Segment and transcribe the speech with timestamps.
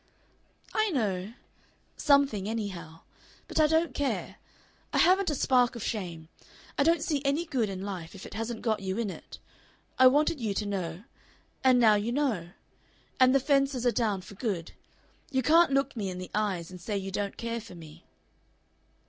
[0.73, 1.33] "I know
[1.95, 3.01] something, anyhow.
[3.47, 4.37] But I don't care;
[4.91, 6.27] I haven't a spark of shame.
[6.75, 9.37] I don't see any good in life if it hasn't got you in it.
[9.99, 11.03] I wanted you to know.
[11.63, 12.49] And now you know.
[13.19, 14.71] And the fences are down for good.
[15.29, 18.03] You can't look me in the eyes and say you don't care for me."